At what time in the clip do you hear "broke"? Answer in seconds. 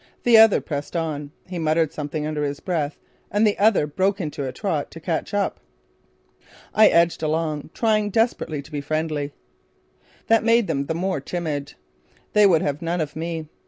3.85-4.19